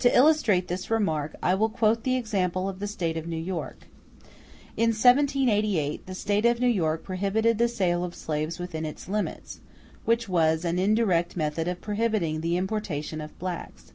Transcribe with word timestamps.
To 0.00 0.12
illustrate 0.12 0.66
this 0.66 0.90
remark, 0.90 1.36
I 1.40 1.54
will 1.54 1.68
quote 1.68 2.02
the 2.02 2.16
example 2.16 2.68
of 2.68 2.80
the 2.80 2.88
State 2.88 3.16
of 3.16 3.28
New 3.28 3.36
York. 3.40 3.86
In 4.76 4.88
1788, 4.88 6.04
the 6.06 6.16
State 6.16 6.44
of 6.44 6.58
New 6.58 6.66
York 6.66 7.04
prohibited 7.04 7.58
the 7.58 7.68
sale 7.68 8.02
of 8.02 8.16
slaves 8.16 8.58
within 8.58 8.84
its 8.84 9.08
limits, 9.08 9.60
which 10.04 10.28
was 10.28 10.64
an 10.64 10.80
indirect 10.80 11.36
method 11.36 11.68
of 11.68 11.80
prohibiting 11.80 12.40
the 12.40 12.56
importation 12.56 13.20
of 13.20 13.38
blacks. 13.38 13.92